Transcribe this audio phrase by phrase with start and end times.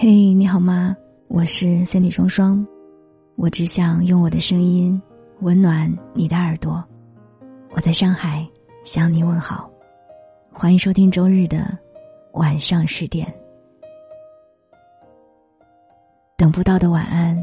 [0.00, 0.96] 嘿，你好吗？
[1.26, 2.64] 我是三 D 双双，
[3.34, 5.02] 我只想用我的声音
[5.40, 6.84] 温暖你的耳朵。
[7.70, 8.48] 我在上海
[8.84, 9.68] 向你问好，
[10.52, 11.76] 欢迎收听周日的
[12.34, 13.26] 晚上十点。
[16.36, 17.36] 等不到的晚安，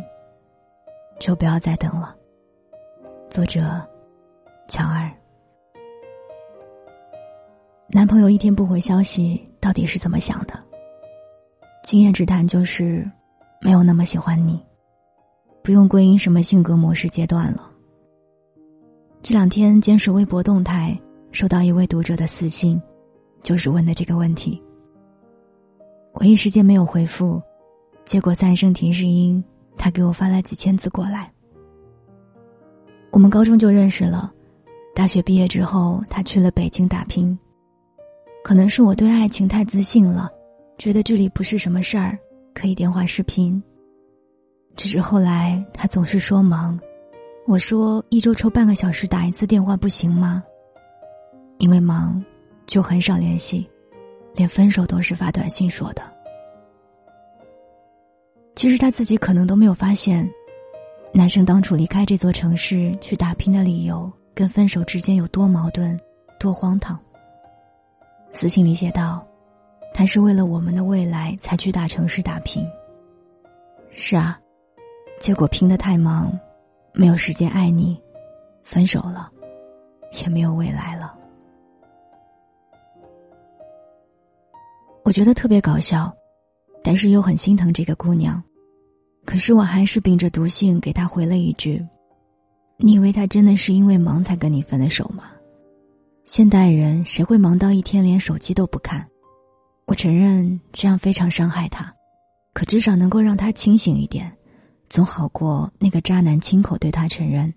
[1.19, 2.15] 就不要再等了。
[3.29, 3.85] 作者：
[4.69, 5.11] 乔儿。
[7.89, 10.57] 男朋友一天不回消息，到底是怎么想的？
[11.85, 13.07] 经验之谈就是，
[13.61, 14.59] 没有那么喜欢你，
[15.61, 17.71] 不用归因什么性格模式阶段了。
[19.21, 20.99] 这两天监视微博动态，
[21.31, 22.81] 收到一位读者的私信，
[23.43, 24.59] 就是问的这个问题。
[26.13, 27.39] 我一时间没有回复，
[28.03, 29.43] 结果三声提示音，
[29.77, 31.31] 他给我发了几千字过来。
[33.11, 34.33] 我们高中就认识了，
[34.95, 37.37] 大学毕业之后，他去了北京打拼。
[38.43, 40.31] 可能是我对爱情太自信了。
[40.77, 42.17] 觉得这里不是什么事儿，
[42.53, 43.61] 可以电话视频。
[44.75, 46.77] 只是后来他总是说忙，
[47.47, 50.43] 我说一周抽半个小时打一次电话不行吗？
[51.59, 52.21] 因为忙，
[52.65, 53.69] 就很少联系，
[54.33, 56.01] 连分手都是发短信说的。
[58.55, 60.29] 其实他自己可能都没有发现，
[61.13, 65.97] 男生当初离开这座城市去打拼的理由，跟分手之间有多矛盾，
[66.37, 66.99] 多荒唐。
[68.33, 69.25] 私信里写道。
[69.97, 72.67] 他是为了我们的未来才去大城市打拼。
[73.91, 74.37] 是啊，
[75.21, 76.37] 结果拼得太忙，
[76.93, 77.97] 没有时间爱你，
[78.61, 79.31] 分手了，
[80.21, 81.17] 也没有未来了。
[85.05, 86.13] 我觉得特别搞笑，
[86.83, 88.43] 但是又很心疼这个姑娘。
[89.23, 91.81] 可是我还是秉着毒性给她回了一句
[92.75, 95.23] ：“你以为他真的是因为忙才跟你分的手吗？
[96.25, 99.07] 现代人谁会忙到一天连手机都不看？”
[99.85, 101.93] 我承认这样非常伤害他，
[102.53, 104.35] 可至少能够让他清醒一点，
[104.89, 107.53] 总好过那个渣男亲口对他承认：“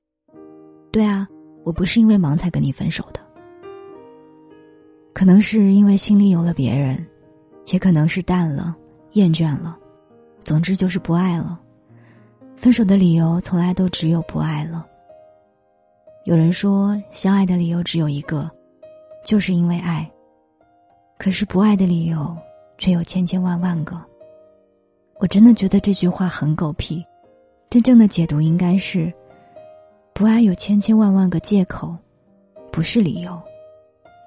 [0.92, 1.26] 对啊，
[1.64, 3.20] 我不是因为忙才跟你分手的。”
[5.14, 7.04] 可能是因为心里有了别人，
[7.72, 8.76] 也可能是淡了、
[9.12, 9.76] 厌倦了，
[10.44, 11.58] 总之就是不爱了。
[12.56, 14.86] 分手的理由从来都只有不爱了。
[16.24, 18.50] 有人说，相爱的理由只有一个，
[19.24, 20.08] 就是因为爱。
[21.18, 22.34] 可是不爱的理由，
[22.78, 24.00] 却有千千万万个。
[25.16, 27.04] 我真的觉得这句话很狗屁，
[27.68, 29.12] 真正的解读应该是：
[30.14, 31.94] 不爱有千千万万个借口，
[32.70, 33.36] 不是理由。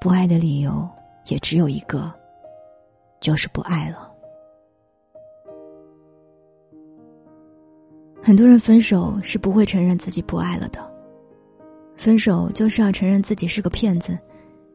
[0.01, 0.85] 不爱的理由
[1.27, 2.11] 也只有一个，
[3.21, 4.11] 就是不爱了。
[8.21, 10.91] 很多人分手是不会承认自己不爱了的，
[11.95, 14.19] 分手就是要承认自己是个骗子。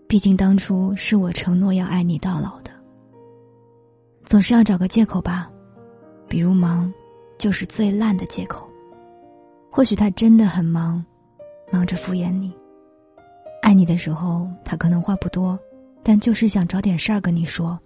[0.09, 2.71] 毕竟当初是我承诺要爱你到老的，
[4.25, 5.51] 总是要找个借口吧，
[6.29, 6.93] 比如忙，
[7.39, 8.71] 就是最烂的借口。
[9.69, 11.05] 或许他真的很忙，
[11.73, 12.55] 忙着敷衍你。
[13.63, 15.59] 爱你的时候，他可能话不多，
[16.05, 17.77] 但就是想找点事儿跟你说；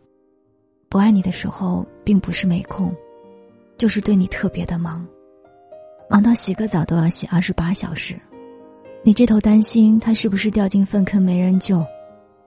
[0.91, 2.94] 不爱你的时候，并不是没空，
[3.78, 5.04] 就是对你特别的忙，
[6.10, 8.14] 忙到洗个澡都要洗二十八小时。
[9.03, 11.82] 你这头担心他是不是掉进粪坑没人救。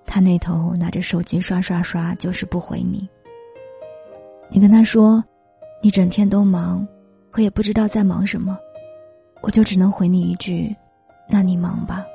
[0.05, 3.07] 他那头拿着手机刷刷刷，就是不回你。
[4.49, 5.23] 你跟他说，
[5.81, 6.87] 你整天都忙，
[7.31, 8.57] 可也不知道在忙什么，
[9.41, 10.75] 我就只能回你一句
[11.27, 12.05] ：“那你忙吧。”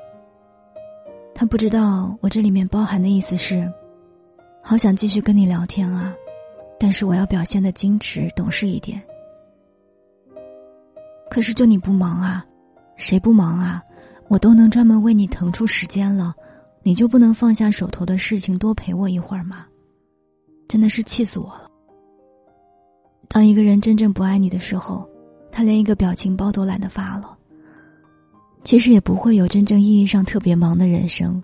[1.35, 3.71] 他不知道我这里面包含的意思是，
[4.61, 6.15] 好想继续跟你聊天啊，
[6.79, 9.01] 但是我要表现的矜持懂事一点。
[11.29, 12.45] 可是就你不忙啊，
[12.95, 13.83] 谁不忙啊？
[14.29, 16.35] 我都能专门为你腾出时间了。
[16.89, 19.67] 你就不能放下手头的事情，多陪我一会儿吗？
[20.67, 21.69] 真的是气死我了。
[23.27, 25.07] 当一个人真正不爱你的时候，
[25.51, 27.37] 他连一个表情包都懒得发了。
[28.63, 31.39] 其实也不会有真正意义上特别忙的人生，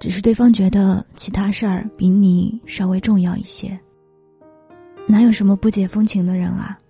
[0.00, 3.78] 只是对方觉得其他事儿比你稍微重要一些。
[5.06, 6.80] 哪有什么不解风情的人啊？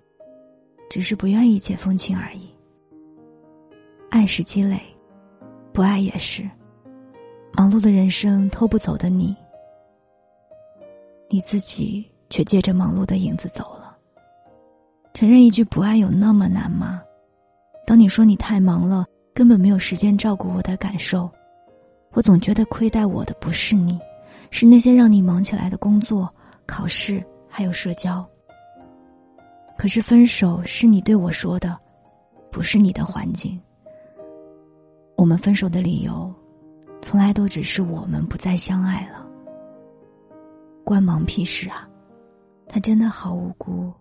[0.88, 2.43] 只是不愿意解风情而已。
[4.08, 4.81] 爱是积累，
[5.73, 6.49] 不爱也是。
[7.54, 9.37] 忙碌的人生偷不走的你，
[11.28, 13.96] 你自己却借着忙碌的影子走了。
[15.12, 17.02] 承认一句不爱有那么难吗？
[17.87, 19.04] 当你说你太忙了，
[19.34, 21.31] 根本没有时间照顾我的感受，
[22.12, 24.00] 我总觉得亏待我的不是你，
[24.50, 26.32] 是那些让你忙起来的工作、
[26.64, 28.26] 考试还有社交。
[29.76, 31.78] 可是分手是你对我说的，
[32.50, 33.60] 不是你的环境。
[35.16, 36.32] 我们分手的理由。
[37.02, 39.26] 从来都只是我们不再相爱了，
[40.84, 41.87] 关忙屁事啊！
[42.69, 43.93] 他真的好无辜。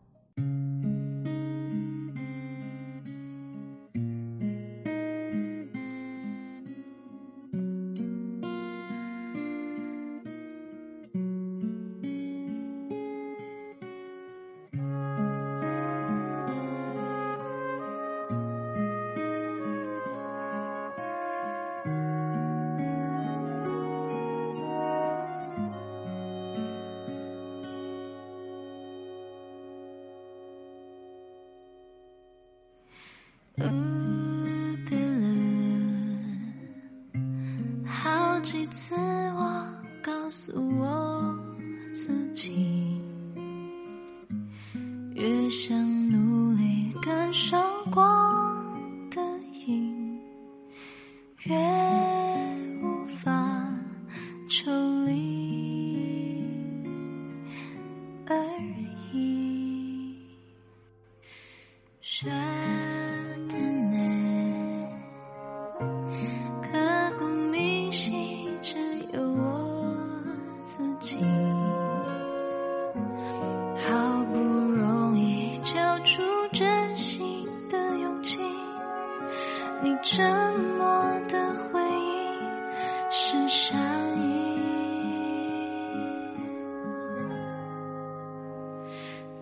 [34.88, 35.26] 别了，
[37.86, 39.66] 好几次我
[40.02, 41.36] 告诉我
[41.94, 43.00] 自己，
[45.14, 45.78] 越想
[46.10, 47.58] 努力感受
[47.92, 48.02] 过
[83.52, 83.78] 善
[84.18, 84.32] 意。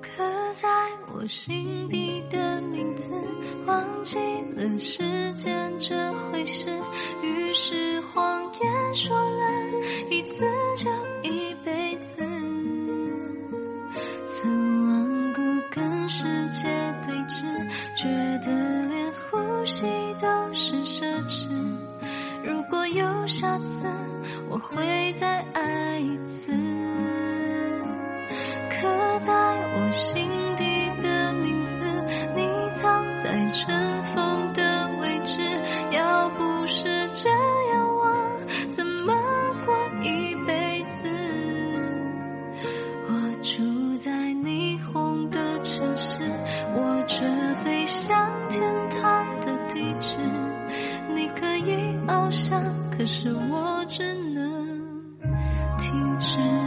[0.02, 0.24] 刻
[0.54, 0.68] 在
[1.14, 3.08] 我心底的名字，
[3.68, 4.18] 忘记
[4.56, 5.04] 了时
[5.34, 6.68] 间这回事，
[7.22, 9.44] 于是谎言说了
[10.10, 10.44] 一次
[10.76, 10.90] 就
[11.22, 12.16] 一辈子。
[14.26, 16.68] 曾顽固跟世界
[17.06, 17.44] 对峙，
[17.96, 18.08] 觉
[18.44, 19.86] 得连呼吸
[20.20, 21.69] 都是奢侈。
[22.72, 23.84] 如果有下次，
[24.48, 26.52] 我会再爱一次。
[28.70, 28.88] 刻
[29.18, 29.34] 在
[29.74, 31.80] 我心底的名字，
[32.36, 33.89] 你藏在这
[53.00, 54.44] 可是我只能
[55.78, 56.59] 停止。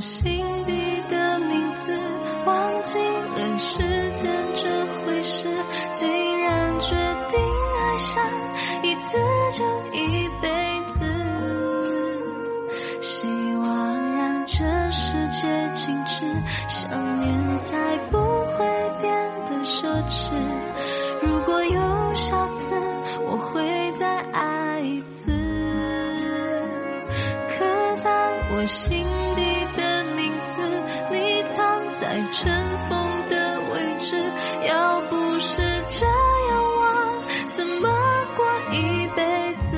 [0.00, 0.72] 心底
[1.08, 1.90] 的名字，
[2.44, 3.78] 忘记了时
[4.12, 5.48] 间这回事，
[5.92, 6.94] 既然决
[7.28, 7.40] 定
[7.76, 8.22] 爱上
[8.82, 9.18] 一次
[9.52, 10.48] 就一辈
[10.86, 11.04] 子，
[13.00, 16.24] 希望让这世界静止，
[16.68, 18.66] 想念才不会
[19.00, 19.12] 变
[19.46, 20.30] 得奢侈。
[21.22, 22.74] 如果有下次，
[23.26, 25.32] 我会再爱一次。
[27.48, 27.64] 刻
[27.96, 28.10] 在
[28.50, 29.04] 我心，
[32.08, 32.50] 在尘
[32.88, 34.16] 封的位置。
[34.66, 35.60] 要不是
[35.90, 37.86] 这样，我怎么
[38.34, 39.76] 过一辈子？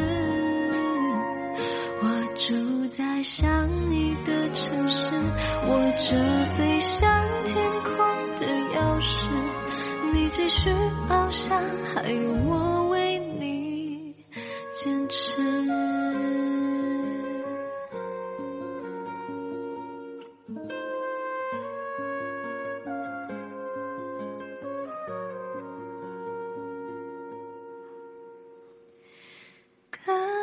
[2.01, 2.07] 我
[2.37, 5.13] 住在想你的城市，
[5.67, 7.11] 握着飞向
[7.45, 7.97] 天空
[8.37, 8.47] 的
[8.77, 9.29] 钥匙。
[10.13, 10.71] 你继续
[11.09, 11.61] 翱翔，
[11.93, 14.15] 还有我为你
[14.71, 15.33] 坚持。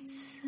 [0.00, 0.39] 一次。